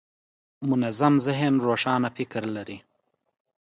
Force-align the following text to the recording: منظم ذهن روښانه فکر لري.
منظم 0.69 1.13
ذهن 1.25 1.53
روښانه 1.67 2.09
فکر 2.17 2.43
لري. 2.55 2.77